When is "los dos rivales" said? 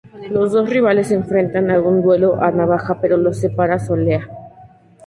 0.31-1.09